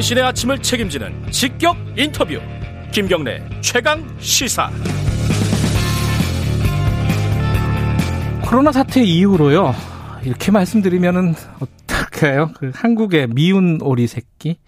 당신의 0.00 0.24
아침을 0.24 0.62
책임지는 0.62 1.30
직격 1.30 1.76
인터뷰. 1.94 2.40
김경래 2.90 3.46
최강 3.60 4.02
시사. 4.18 4.70
코로나 8.42 8.72
사태 8.72 9.02
이후로요. 9.02 9.74
이렇게 10.24 10.50
말씀드리면은 10.52 11.34
어떡해요? 11.60 12.52
그 12.56 12.70
한국의 12.74 13.26
미운 13.28 13.78
오리 13.82 14.06
새끼. 14.06 14.58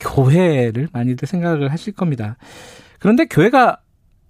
교회를 0.00 0.88
많이들 0.90 1.28
생각을 1.28 1.70
하실 1.70 1.92
겁니다. 1.92 2.38
그런데 2.98 3.26
교회가 3.26 3.82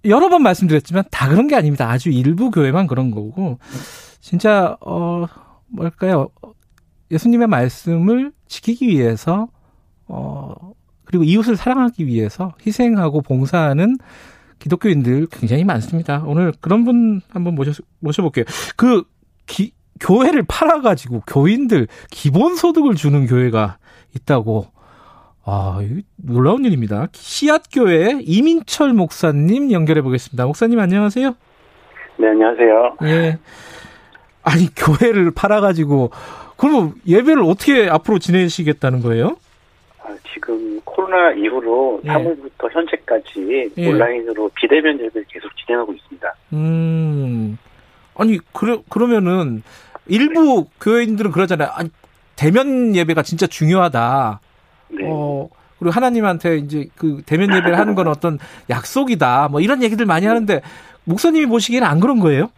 여러 0.03 0.27
번 0.27 0.43
말씀드렸지만 0.43 1.05
다 1.09 1.29
그런 1.29 1.47
게 1.47 1.55
아닙니다. 1.55 1.89
아주 1.89 2.09
일부 2.09 2.51
교회만 2.51 2.87
그런 2.87 3.11
거고. 3.11 3.59
진짜 4.19 4.75
어 4.81 5.25
뭘까요? 5.67 6.27
예수님의 7.11 7.47
말씀을 7.47 8.33
지키기 8.49 8.89
위해서 8.89 9.47
어 10.07 10.53
그리고 11.05 11.23
이웃을 11.23 11.55
사랑하기 11.55 12.05
위해서 12.07 12.53
희생하고 12.65 13.21
봉사하는 13.21 13.97
기독교인들 14.59 15.27
굉장히 15.31 15.63
많습니다. 15.63 16.23
오늘 16.25 16.51
그런 16.59 16.83
분 16.83 17.21
한번 17.29 17.55
모셔 17.55 17.71
모셔볼게요. 17.99 18.45
그 18.75 19.03
기, 19.45 19.71
교회를 19.99 20.43
팔아가지고 20.47 21.23
교인들 21.27 21.87
기본소득을 22.11 22.95
주는 22.95 23.25
교회가 23.25 23.77
있다고. 24.15 24.67
아, 25.49 25.79
놀라운 26.17 26.65
일입니다. 26.65 27.07
씨앗교회 27.13 28.19
이민철 28.21 28.91
목사님 28.91 29.71
연결해 29.71 30.01
보겠습니다. 30.01 30.45
목사님 30.45 30.77
안녕하세요. 30.77 31.35
네, 32.19 32.27
안녕하세요. 32.27 32.97
예. 33.03 33.37
아니, 34.43 34.67
교회를 34.75 35.31
팔아가지고 35.31 36.11
그러면 36.57 36.95
예배를 37.07 37.43
어떻게 37.43 37.87
앞으로 37.87 38.19
지내시겠다는 38.19 39.01
거예요? 39.01 39.37
아, 40.37 40.47
지금 40.47 40.79
코로나 40.83 41.31
이후로 41.31 42.01
예. 42.05 42.09
3월부터 42.09 42.71
현재까지 42.71 43.71
예. 43.77 43.87
온라인으로 43.87 44.49
비대면 44.55 44.99
예배를 44.99 45.25
계속 45.27 45.49
진행하고 45.57 45.93
있습니다. 45.93 46.33
음. 46.53 47.57
아니, 48.15 48.39
그러, 48.53 48.81
그러면은 48.89 49.63
일부 50.07 50.63
네. 50.63 50.69
교회인들은 50.81 51.31
그러잖아요. 51.31 51.69
아니, 51.73 51.89
대면 52.35 52.95
예배가 52.95 53.23
진짜 53.23 53.47
중요하다. 53.47 54.39
네. 54.89 55.05
어, 55.05 55.49
그리고 55.79 55.91
하나님한테 55.91 56.57
이제 56.57 56.87
그 56.95 57.21
대면 57.25 57.53
예배를 57.55 57.77
하는 57.77 57.95
건 57.95 58.07
어떤 58.07 58.39
약속이다. 58.69 59.49
뭐 59.49 59.59
이런 59.59 59.83
얘기들 59.83 60.05
많이 60.05 60.25
하는데 60.25 60.61
목사님이 61.03 61.45
보시기에는 61.47 61.87
안 61.87 61.99
그런 61.99 62.19
거예요? 62.19 62.49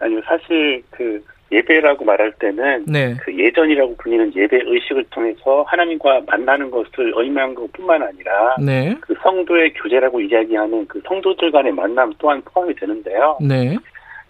아니요, 0.00 0.20
사실 0.24 0.82
그 0.90 1.22
예배라고 1.50 2.04
말할 2.04 2.32
때는 2.32 2.84
네. 2.86 3.16
그 3.22 3.36
예전이라고 3.36 3.96
불리는 3.96 4.34
예배 4.34 4.60
의식을 4.64 5.04
통해서 5.10 5.64
하나님과 5.66 6.22
만나는 6.26 6.70
것을 6.70 7.12
의미한 7.16 7.54
것뿐만 7.54 8.02
아니라 8.02 8.56
네. 8.60 8.94
그 9.00 9.14
성도의 9.22 9.72
교제라고 9.74 10.20
이야기하는 10.20 10.86
그 10.86 11.00
성도들 11.06 11.50
간의 11.50 11.72
만남 11.72 12.12
또한 12.18 12.42
포함이 12.44 12.74
되는데요. 12.74 13.38
네. 13.40 13.76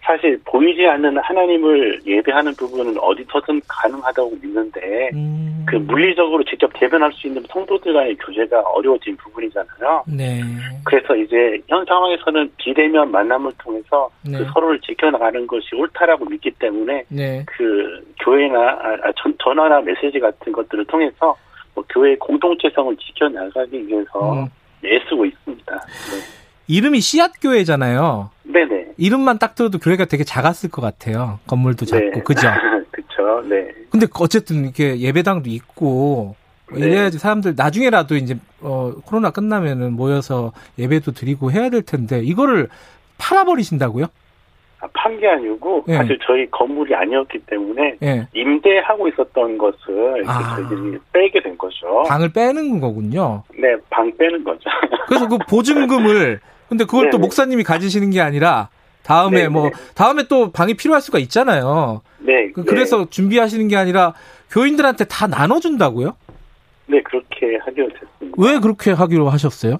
사실 0.01 0.39
보이지 0.45 0.85
않는 0.85 1.17
하나님을 1.17 2.01
예배하는 2.05 2.53
부분은 2.55 2.97
어디서든 2.99 3.61
가능하다고 3.67 4.37
믿는데 4.41 5.09
음. 5.13 5.65
그 5.67 5.75
물리적으로 5.75 6.43
직접 6.45 6.71
대변할 6.73 7.11
수 7.13 7.27
있는 7.27 7.43
성도들 7.49 7.93
간의 7.93 8.15
교제가 8.15 8.59
어려워진 8.61 9.15
부분이잖아요. 9.17 10.03
네. 10.07 10.41
그래서 10.83 11.15
이제 11.15 11.61
현 11.67 11.85
상황에서는 11.85 12.51
비대면 12.57 13.11
만남을 13.11 13.51
통해서 13.59 14.09
네. 14.25 14.37
그 14.37 14.45
서로를 14.53 14.79
지켜나가는 14.81 15.45
것이 15.45 15.75
옳다라고 15.75 16.25
믿기 16.25 16.49
때문에 16.51 17.03
네. 17.09 17.43
그 17.45 18.03
교회나 18.23 18.59
아, 18.59 19.11
전, 19.21 19.33
전화나 19.43 19.81
메시지 19.81 20.19
같은 20.19 20.51
것들을 20.51 20.85
통해서 20.85 21.35
뭐 21.75 21.83
교회의 21.89 22.17
공동체성을 22.17 22.95
지켜나가기 22.97 23.87
위해서 23.87 24.33
음. 24.33 24.47
애쓰고 24.83 25.25
있습니다. 25.25 25.75
네. 25.75 26.39
이름이 26.67 26.99
씨앗 27.01 27.31
교회잖아요. 27.41 28.29
네네. 28.43 28.88
이름만 28.99 29.39
딱 29.39 29.55
들어도 29.55 29.79
교회가 29.79 30.05
되게 30.05 30.23
작았을 30.23 30.69
것 30.69 30.81
같아요. 30.81 31.39
건물도 31.47 31.85
작고, 31.85 32.11
네. 32.11 32.23
그죠? 32.23 32.47
그쵸, 32.91 33.41
네. 33.47 33.69
근데 33.89 34.05
어쨌든 34.19 34.63
이렇게 34.65 34.99
예배당도 34.99 35.49
있고, 35.49 36.35
네. 36.71 36.85
이래야지 36.85 37.17
사람들 37.17 37.53
나중에라도 37.55 38.15
이제, 38.15 38.35
어, 38.61 38.93
코로나 39.05 39.31
끝나면은 39.31 39.93
모여서 39.93 40.51
예배도 40.77 41.13
드리고 41.13 41.51
해야 41.51 41.69
될 41.69 41.81
텐데, 41.81 42.19
이거를 42.19 42.67
팔아버리신다고요? 43.17 44.05
아, 44.81 44.87
판게 44.93 45.27
아니고 45.27 45.83
네. 45.87 45.95
사실 45.95 46.17
저희 46.25 46.49
건물이 46.51 46.95
아니었기 46.95 47.39
때문에 47.39 47.97
네. 47.99 48.27
임대하고 48.33 49.09
있었던 49.09 49.57
것을 49.57 50.23
아. 50.25 50.55
저희들이 50.55 50.97
빼게 51.11 51.41
된 51.41 51.57
거죠. 51.57 52.03
방을 52.07 52.31
빼는 52.31 52.79
거군요. 52.79 53.43
네, 53.57 53.75
방 53.89 54.15
빼는 54.15 54.43
거죠. 54.45 54.69
그래서 55.07 55.27
그 55.27 55.37
보증금을 55.49 56.39
근데 56.69 56.85
그걸 56.85 57.05
네네. 57.05 57.11
또 57.11 57.17
목사님이 57.17 57.63
가지시는 57.63 58.11
게 58.11 58.21
아니라 58.21 58.69
다음에 59.09 59.37
네네. 59.37 59.49
뭐 59.49 59.71
다음에 59.95 60.23
또 60.29 60.51
방이 60.51 60.75
필요할 60.75 61.01
수가 61.01 61.17
있잖아요. 61.17 62.01
네. 62.19 62.51
그, 62.51 62.63
그래서 62.63 62.99
네. 62.99 63.09
준비하시는 63.09 63.67
게 63.67 63.75
아니라 63.75 64.13
교인들한테 64.51 65.05
다 65.05 65.25
나눠준다고요? 65.25 66.15
네, 66.85 67.01
그렇게 67.01 67.57
하기로 67.57 67.89
됐습니다. 67.89 68.37
왜 68.37 68.59
그렇게 68.59 68.91
하기로 68.91 69.29
하셨어요? 69.29 69.79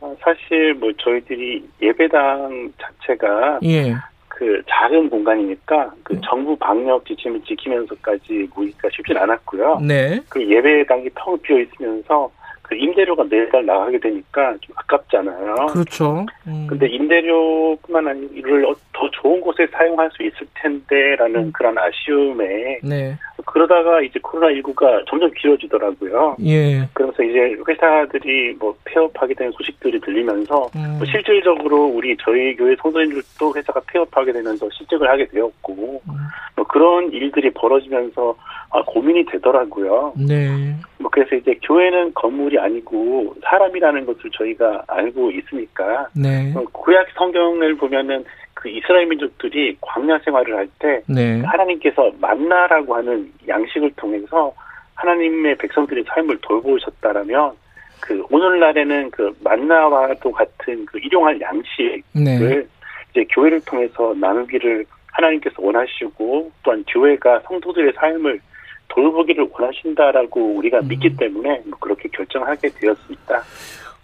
아, 0.00 0.14
사실 0.20 0.74
뭐 0.74 0.92
저희들이 0.96 1.68
예배당 1.82 2.72
자체가 2.80 3.58
예. 3.64 3.96
그 4.28 4.62
작은 4.68 5.10
공간이니까 5.10 5.92
그 6.04 6.12
네. 6.12 6.20
정부 6.24 6.54
방역 6.54 7.04
지침을 7.04 7.40
지키면서까지 7.42 8.48
모이기가 8.54 8.88
쉽진 8.92 9.16
않았고요. 9.16 9.80
네. 9.80 10.20
그 10.28 10.48
예배당이 10.48 11.08
텅 11.16 11.36
비어 11.42 11.58
있으면서 11.58 12.30
그 12.66 12.74
임대료가 12.74 13.24
매달 13.30 13.64
나가게 13.64 13.98
되니까 14.00 14.56
좀 14.60 14.74
아깝잖아요. 14.76 15.54
그렇죠. 15.72 16.26
음. 16.48 16.66
근데 16.68 16.88
임대료뿐만 16.88 18.08
아니라 18.08 18.28
이를 18.34 18.66
더 18.92 19.08
좋은 19.12 19.40
곳에 19.40 19.66
사용할 19.68 20.10
수 20.12 20.24
있을 20.24 20.46
텐데라는 20.54 21.36
음. 21.36 21.52
그런 21.52 21.76
아쉬움에 21.78 22.80
네. 22.82 23.16
그러다가 23.44 24.00
이제 24.00 24.18
코로나 24.20 24.52
19가 24.54 25.04
점점 25.08 25.30
길어지더라고요. 25.30 26.36
예. 26.44 26.88
그러면서 26.92 27.22
이제 27.22 27.56
회사들이 27.68 28.56
뭐 28.58 28.74
폐업하게 28.84 29.34
되는 29.34 29.52
소식들이 29.52 30.00
들리면서 30.00 30.68
음. 30.74 30.96
뭐 30.98 31.06
실질적으로 31.06 31.86
우리 31.86 32.16
저희 32.20 32.56
교회 32.56 32.74
성도님들도 32.82 33.54
회사가 33.54 33.80
폐업하게 33.86 34.32
되면서 34.32 34.68
실직을 34.72 35.08
하게 35.08 35.26
되었고 35.28 36.02
음. 36.08 36.14
뭐 36.56 36.66
그런 36.66 37.12
일들이 37.12 37.50
벌어지면서 37.50 38.34
아, 38.70 38.82
고민이 38.82 39.24
되더라고요. 39.26 40.14
네. 40.16 40.74
뭐 41.06 41.10
그래서 41.12 41.36
이제 41.36 41.54
교회는 41.62 42.14
건물이 42.14 42.58
아니고 42.58 43.36
사람이라는 43.44 44.06
것을 44.06 44.30
저희가 44.32 44.82
알고 44.88 45.30
있으니까 45.30 46.08
네. 46.16 46.52
어, 46.56 46.64
구약 46.72 47.06
성경을 47.14 47.76
보면은 47.76 48.24
그 48.54 48.68
이스라엘 48.68 49.06
민족들이 49.06 49.76
광야 49.80 50.18
생활을 50.24 50.56
할때 50.56 51.02
네. 51.06 51.40
하나님께서 51.42 52.10
만나라고 52.20 52.96
하는 52.96 53.30
양식을 53.46 53.92
통해서 53.96 54.52
하나님의 54.96 55.56
백성들의 55.58 56.04
삶을 56.08 56.38
돌보셨다라면 56.42 57.52
그 58.00 58.24
오늘날에는 58.30 59.10
그 59.12 59.32
만나와도 59.44 60.32
같은 60.32 60.86
그 60.86 60.98
일용할 60.98 61.40
양식을 61.40 62.02
네. 62.14 62.66
이제 63.12 63.24
교회를 63.30 63.60
통해서 63.64 64.12
나누기를 64.18 64.84
하나님께서 65.12 65.54
원하시고 65.58 66.50
또한 66.64 66.84
교회가 66.88 67.40
성도들의 67.46 67.92
삶을 67.94 68.40
돌보기를 68.96 69.48
원하신다라고 69.52 70.56
우리가 70.56 70.80
음. 70.80 70.88
믿기 70.88 71.16
때문에 71.16 71.62
뭐 71.66 71.78
그렇게 71.78 72.08
결정하게 72.08 72.70
되었습니다. 72.70 73.42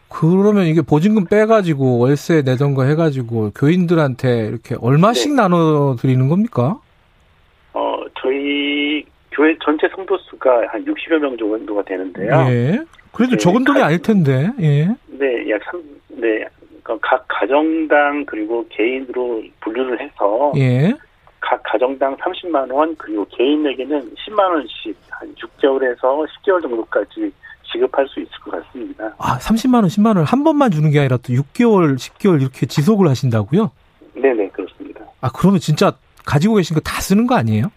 그러면 0.08 0.66
이게 0.66 0.82
보증금 0.82 1.24
빼가지고 1.24 1.98
월세 1.98 2.42
내던 2.42 2.74
거 2.74 2.84
해가지고 2.84 3.52
교인들한테 3.52 4.46
이렇게 4.46 4.76
얼마씩 4.78 5.30
네. 5.30 5.36
나눠 5.36 5.96
드리는 5.98 6.28
겁니까? 6.28 6.78
어, 7.72 7.96
저희 8.20 9.04
교회 9.30 9.56
전체 9.64 9.88
성도 9.96 10.18
수가 10.18 10.68
한 10.68 10.84
60여 10.84 11.18
명 11.18 11.36
정도가 11.38 11.82
되는데요. 11.84 12.30
예. 12.50 12.78
그래도 13.12 13.32
네, 13.32 13.36
적은 13.38 13.64
돈이 13.64 13.80
가, 13.80 13.86
아닐 13.86 14.02
텐데, 14.02 14.50
예. 14.60 14.86
네, 15.06 15.50
약 15.50 15.62
3, 15.70 15.82
네. 16.08 16.44
그러니까 16.82 16.98
각 17.00 17.24
가정당 17.28 18.26
그리고 18.26 18.66
개인으로 18.68 19.42
분류를 19.60 19.98
해서. 20.00 20.52
예. 20.56 20.92
각 21.72 21.78
가정당 21.78 22.16
30만 22.16 22.70
원 22.72 22.94
그리고 22.96 23.24
개인에게는 23.36 24.14
10만 24.14 24.38
원씩 24.40 24.94
한 25.10 25.34
6개월에서 25.34 26.26
10개월 26.26 26.60
정도까지 26.62 27.32
지급할 27.72 28.06
수 28.08 28.20
있을 28.20 28.30
것 28.44 28.50
같습니다. 28.50 29.14
아, 29.18 29.38
30만 29.38 29.76
원, 29.76 29.84
10만 29.86 30.06
원을 30.08 30.24
한 30.24 30.44
번만 30.44 30.70
주는 30.70 30.90
게 30.90 30.98
아니라 31.00 31.16
또 31.16 31.32
6개월, 31.32 31.96
10개월 31.96 32.40
이렇게 32.42 32.66
지속을 32.66 33.08
하신다고요? 33.08 33.70
네 34.14 34.34
네, 34.34 34.48
그렇습니다. 34.50 35.00
아, 35.22 35.30
그러면 35.34 35.60
진짜 35.60 35.92
가지고 36.26 36.56
계신 36.56 36.74
거 36.74 36.80
다 36.80 37.00
쓰는 37.00 37.26
거 37.26 37.34
아니에요? 37.36 37.72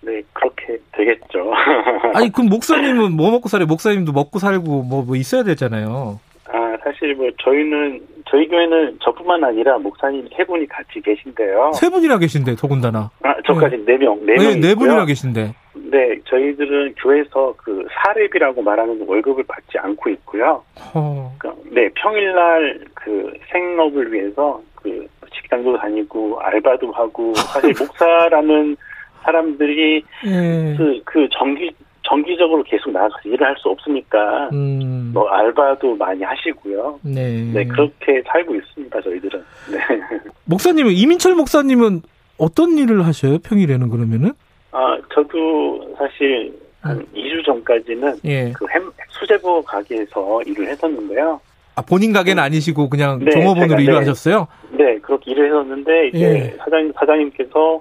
네, 0.00 0.22
그렇게 0.32 0.78
되겠죠. 0.92 1.52
아니, 2.14 2.32
그럼 2.32 2.48
목사님은 2.48 3.12
뭐 3.12 3.30
먹고 3.30 3.48
살아요? 3.48 3.66
목사님도 3.66 4.12
먹고 4.12 4.38
살고 4.38 4.82
뭐, 4.84 5.04
뭐 5.04 5.16
있어야 5.16 5.42
되잖아요. 5.42 6.18
아, 6.46 6.76
사실 6.82 7.14
뭐 7.14 7.28
저희는 7.44 8.00
저희 8.32 8.48
교회는 8.48 8.98
저뿐만 9.04 9.44
아니라 9.44 9.76
목사님 9.76 10.26
세 10.34 10.42
분이 10.44 10.66
같이 10.66 11.02
계신데요. 11.02 11.72
세 11.74 11.90
분이나 11.90 12.16
계신데 12.16 12.54
더군다나. 12.54 13.10
아, 13.22 13.34
저까지 13.46 13.76
네, 13.84 13.84
네 13.84 13.98
명, 13.98 14.18
네, 14.24 14.34
네 14.36 14.48
명. 14.48 14.60
네 14.60 14.74
분이나 14.74 15.04
계신데. 15.04 15.54
네, 15.74 16.18
저희들은 16.24 16.94
교회에서 16.94 17.52
그 17.58 17.86
사례비라고 17.92 18.62
말하는 18.62 19.04
월급을 19.06 19.44
받지 19.46 19.76
않고 19.76 20.08
있고요. 20.08 20.64
어. 20.94 21.36
네, 21.72 21.90
평일날 21.94 22.80
그 22.94 23.34
생업을 23.52 24.10
위해서 24.10 24.62
그 24.76 25.06
직장도 25.34 25.76
다니고 25.76 26.40
알바도 26.40 26.90
하고 26.90 27.34
사실 27.34 27.74
목사라는 27.78 28.78
사람들이 29.24 30.02
네. 30.24 30.74
그, 30.78 31.00
그 31.04 31.28
정기 31.32 31.70
정기적으로 32.12 32.62
계속 32.64 32.90
나가서 32.90 33.14
일을 33.24 33.46
할 33.46 33.56
수 33.56 33.68
없으니까 33.68 34.48
음. 34.52 35.12
뭐 35.14 35.28
알바도 35.28 35.94
많이 35.96 36.22
하시고요. 36.22 36.98
네. 37.02 37.50
네 37.52 37.64
그렇게 37.64 38.22
살고 38.26 38.54
있습니다 38.56 39.00
저희들은. 39.00 39.44
네. 39.70 39.78
목사님은 40.44 40.92
이민철 40.92 41.34
목사님은 41.34 42.02
어떤 42.38 42.76
일을 42.76 43.06
하셔요 43.06 43.38
평일에는 43.38 43.88
그러면은? 43.88 44.32
아 44.72 44.98
저도 45.14 45.94
사실 45.96 46.52
한 46.80 46.98
음. 46.98 47.06
2주 47.14 47.44
전까지는 47.46 48.18
예. 48.24 48.52
그 48.52 48.66
햄, 48.68 48.90
수제버 49.10 49.62
가게에서 49.62 50.42
일을 50.46 50.68
했었는데요. 50.68 51.40
아 51.76 51.82
본인 51.82 52.12
가게는 52.12 52.42
음. 52.42 52.44
아니시고 52.44 52.90
그냥 52.90 53.20
네, 53.20 53.30
종업원으로 53.30 53.80
일을 53.80 53.94
네, 53.94 53.98
하셨어요? 54.00 54.48
네 54.72 54.98
그렇게 54.98 55.30
일을 55.30 55.46
했었는데 55.46 56.08
이제 56.08 56.24
예. 56.24 56.56
사장님 56.58 56.92
사장님께서 56.98 57.80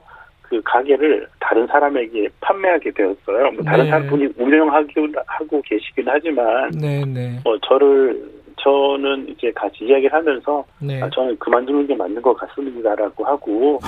그 0.52 0.62
가게를 0.66 1.26
다른 1.40 1.66
사람에게 1.66 2.28
판매하게 2.42 2.92
되었어요. 2.92 3.52
뭐 3.54 3.64
다른 3.64 3.86
네. 3.86 3.90
사람분이 3.90 4.34
운영하고 4.38 5.62
계시긴 5.62 6.04
하지만, 6.06 6.70
네, 6.72 7.06
네. 7.06 7.40
뭐 7.46 7.58
저를 7.60 8.22
저는 8.58 9.30
이제 9.30 9.50
같이 9.56 9.86
이야기를 9.86 10.12
하면서 10.12 10.64
네. 10.80 11.02
아, 11.02 11.10
저는 11.10 11.40
그만두는 11.40 11.88
게 11.88 11.96
맞는 11.96 12.22
것 12.22 12.34
같습니다라고 12.34 13.24
하고 13.24 13.80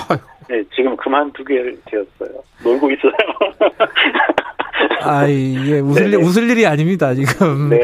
네, 0.47 0.63
지금 0.73 0.95
그만두게 0.95 1.75
되었어요. 1.85 2.41
놀고 2.63 2.89
있어요. 2.91 3.11
아, 5.03 5.27
이게 5.27 5.79
웃을 5.79 6.13
일, 6.13 6.19
웃을 6.19 6.49
일이 6.49 6.65
아닙니다, 6.65 7.13
지금. 7.13 7.69
네. 7.69 7.81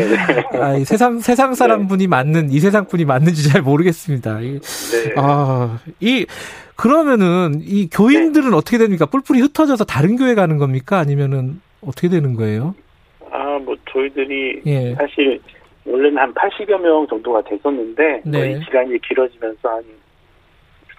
아, 0.54 0.77
세상, 0.83 1.19
세상 1.19 1.54
사람 1.54 1.88
분이 1.88 2.07
맞는, 2.07 2.51
이 2.51 2.60
세상 2.60 2.86
분이 2.88 3.06
맞는지 3.06 3.50
잘 3.50 3.62
모르겠습니다. 3.62 4.42
이, 4.42 4.60
네. 4.60 5.13
아, 5.18 5.80
이, 6.00 6.25
그러면은, 6.75 7.62
이 7.62 7.89
교인들은 7.89 8.51
네. 8.51 8.56
어떻게 8.56 8.77
됩니까? 8.77 9.06
뿔뿔이 9.06 9.42
흩어져서 9.42 9.83
다른 9.86 10.16
교회 10.16 10.36
가는 10.36 10.57
겁니까? 10.57 10.98
아니면은, 11.00 11.62
어떻게 11.81 12.10
되는 12.10 12.36
거예요? 12.36 12.75
아, 13.31 13.60
뭐, 13.63 13.75
저희들이, 13.92 14.62
예. 14.66 14.95
사실, 14.95 15.39
원래는 15.86 16.18
한 16.18 16.33
80여 16.33 16.80
명 16.81 17.07
정도가 17.07 17.44
됐었는데, 17.44 18.21
네. 18.25 18.39
거의 18.39 18.60
기간이 18.62 19.00
길어지면서 19.01 19.69
한 19.69 19.83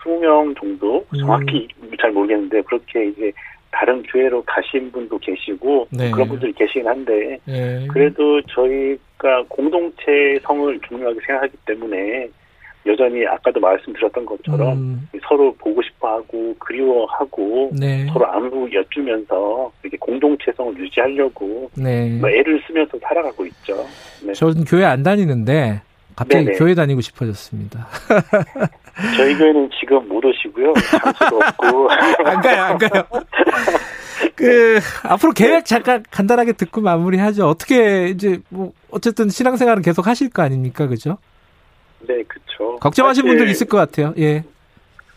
20명 0.04 0.58
정도? 0.58 1.04
정확히 1.18 1.68
음. 1.82 1.90
잘 2.00 2.12
모르겠는데, 2.12 2.62
그렇게 2.62 3.08
이제 3.08 3.32
다른 3.72 4.02
교회로 4.02 4.42
가신 4.42 4.90
분도 4.90 5.18
계시고 5.18 5.88
네. 5.90 6.10
그런 6.10 6.28
분들이 6.28 6.52
계시긴 6.52 6.86
한데 6.86 7.38
네. 7.44 7.86
그래도 7.88 8.40
저희가 8.42 9.44
공동체 9.48 10.38
성을 10.42 10.80
중요하게 10.88 11.20
생각하기 11.26 11.56
때문에 11.66 12.28
여전히 12.86 13.26
아까도 13.26 13.60
말씀드렸던 13.60 14.24
것처럼 14.24 14.78
음. 14.78 15.08
서로 15.28 15.52
보고 15.54 15.82
싶어하고 15.82 16.56
그리워하고 16.58 17.70
네. 17.78 18.06
서로 18.06 18.26
안부 18.26 18.70
여쭈면서 18.72 19.70
이렇게 19.82 19.96
공동체성을 19.98 20.78
유지하려고 20.78 21.70
네. 21.76 22.18
뭐 22.18 22.30
애를 22.30 22.62
쓰면서 22.66 22.98
살아가고 23.02 23.44
있죠. 23.46 23.86
네. 24.24 24.32
저는 24.32 24.64
교회 24.64 24.84
안 24.84 25.02
다니는데 25.02 25.82
갑자기 26.20 26.44
네네. 26.44 26.58
교회 26.58 26.74
다니고 26.74 27.00
싶어졌습니다. 27.00 27.88
저희 29.16 29.34
교회는 29.38 29.70
지금 29.80 30.06
못 30.06 30.22
오시고요. 30.22 30.74
장소도 30.74 31.38
없고. 31.38 31.88
안 32.26 32.40
가요, 32.42 32.62
안 32.62 32.78
가요. 32.78 33.02
그, 34.34 34.78
앞으로 35.02 35.32
계획 35.32 35.64
잠깐 35.64 36.04
간단하게 36.10 36.52
듣고 36.52 36.82
마무리하죠. 36.82 37.48
어떻게, 37.48 38.08
이제, 38.08 38.38
뭐, 38.50 38.72
어쨌든 38.90 39.30
신앙생활은 39.30 39.80
계속 39.80 40.06
하실 40.06 40.28
거 40.28 40.42
아닙니까? 40.42 40.86
그죠? 40.88 41.16
네, 42.00 42.22
그쵸. 42.24 42.76
걱정하신 42.80 43.24
분들 43.24 43.48
있을 43.48 43.66
것 43.66 43.78
같아요. 43.78 44.12
예. 44.18 44.44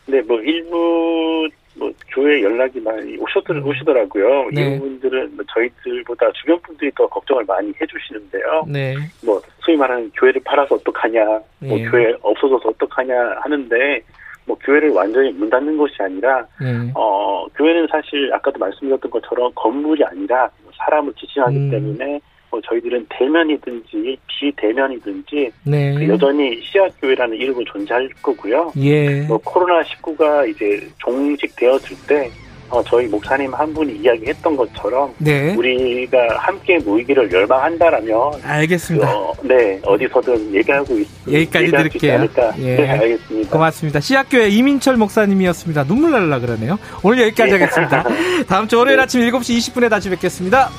네, 0.06 0.22
뭐, 0.22 0.40
일부 0.40 1.50
뭐 1.76 1.92
교회 2.14 2.42
연락이 2.44 2.80
많이 2.80 3.18
오셨더, 3.18 3.54
음. 3.54 3.68
오시더라고요. 3.68 4.50
네. 4.54 4.76
이분들은 4.76 5.36
뭐 5.36 5.46
저희들보다 5.54 6.32
주변 6.34 6.62
분들이 6.62 6.92
더 6.96 7.08
걱정을 7.08 7.44
많이 7.46 7.74
해주시는데요. 7.82 8.66
네. 8.70 8.96
뭐 9.26 9.42
소위 9.74 9.78
말하는 9.78 10.12
교회를 10.12 10.42
팔아서 10.46 10.76
어떡하냐, 10.76 11.26
뭐 11.60 11.78
네. 11.78 11.86
교회 11.86 12.14
없어져서 12.22 12.70
어떡하냐 12.70 13.16
하는데 13.42 14.02
뭐 14.46 14.58
교회를 14.60 14.92
완전히 14.92 15.32
문 15.32 15.50
닫는 15.50 15.78
것이 15.78 15.96
아니라 16.00 16.46
네. 16.62 16.92
어 16.96 17.46
교회는 17.56 17.88
사실 17.90 18.32
아까도 18.34 18.60
말씀드렸던 18.60 19.10
것처럼 19.10 19.52
건물이 19.56 20.04
아니라 20.04 20.50
사람을 20.78 21.14
지칭하기 21.14 21.58
음. 21.58 21.72
때문에 21.72 22.20
뭐 22.52 22.62
저희들은 22.62 23.08
대면이든지 23.10 24.18
비대면이든지 24.28 25.52
네. 25.66 25.96
그 25.96 26.08
여전히 26.08 26.62
씨앗교회라는 26.62 27.38
이름은 27.38 27.66
존재할 27.66 28.08
거고요. 28.22 28.72
예. 28.78 29.22
뭐 29.22 29.38
코로나 29.40 29.82
19가 29.82 30.48
이제 30.50 30.88
종식되었을 31.00 31.98
때 32.08 32.30
어, 32.70 32.84
저희 32.84 33.08
목사님 33.08 33.54
한 33.54 33.74
분이 33.74 33.98
이야기했던 33.98 34.56
것처럼 34.56 35.14
네. 35.18 35.54
우리가 35.56 36.18
함께 36.38 36.78
모이기를 36.80 37.32
열망한다라면 37.32 38.42
알겠습니다. 38.44 39.12
어, 39.12 39.34
네 39.44 39.80
어디서든 39.84 40.56
얘기하고 40.56 40.98
있, 40.98 41.08
여기까지 41.28 41.72
드릴게요. 41.72 42.28
예. 42.60 42.76
네 42.76 42.90
알겠습니다. 42.90 43.52
고맙습니다. 43.52 44.00
씨앗교회 44.00 44.50
이민철 44.50 44.98
목사님이었습니다. 44.98 45.84
눈물 45.86 46.12
날라 46.12 46.40
그러네요. 46.40 46.78
오늘 47.04 47.24
여기까지 47.28 47.54
하겠습니다. 47.54 48.04
다음 48.48 48.68
주 48.68 48.78
월요일 48.78 48.98
네. 48.98 49.04
아침 49.04 49.22
7시 49.22 49.58
20분에 49.58 49.90
다시 49.90 50.10
뵙겠습니다. 50.10 50.70